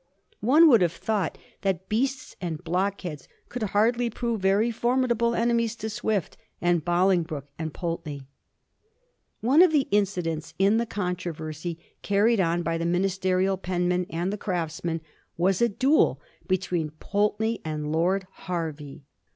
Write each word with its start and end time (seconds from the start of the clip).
One 0.39 0.67
would 0.67 0.81
have 0.81 0.91
thought 0.93 1.37
that 1.61 1.87
beasts 1.87 2.35
and 2.41 2.63
blockheads 2.63 3.27
could 3.49 3.61
hardly 3.61 4.09
prove 4.09 4.41
very 4.41 4.71
formidable 4.71 5.35
enemies 5.35 5.75
to 5.75 5.91
Swift 5.91 6.37
and 6.59 6.83
Bolingbroke 6.83 7.47
and 7.59 7.71
Pulteney. 7.71 8.27
One 9.41 9.61
of 9.61 9.71
the 9.71 9.87
incidents 9.91 10.55
in 10.57 10.77
the 10.77 10.87
controversy 10.87 11.77
carried 12.01 12.39
on 12.39 12.63
by 12.63 12.79
the 12.79 12.85
Miaisterial 12.87 13.61
penmen 13.61 14.07
and 14.09 14.33
the 14.33 14.39
Craftsman 14.39 15.01
was 15.37 15.61
a 15.61 15.69
duel 15.69 16.19
between 16.47 16.93
Pulteney 16.99 17.61
and 17.63 17.91
Lord 17.91 18.25
Hervey. 18.47 19.03